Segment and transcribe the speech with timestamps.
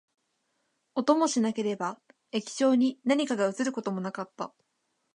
[0.95, 1.99] 音もしなければ、
[2.31, 4.51] 液晶に何かが写ることもなかった